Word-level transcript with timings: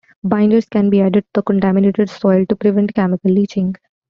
Binders 0.23 0.65
can 0.65 0.89
be 0.89 0.99
added 0.99 1.25
to 1.35 1.43
contaminated 1.43 2.09
soil 2.09 2.43
to 2.47 2.55
prevent 2.55 2.95
chemical 2.95 3.29
leaching. 3.31 3.75